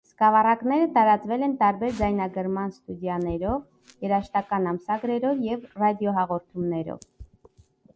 [0.09, 3.63] Սկավառակները տարածվել են տարբեր ձայնագրման ստուդիաներով,
[4.09, 7.11] երաժշտական ամսագրերով և ռադիոհաղորդումներով։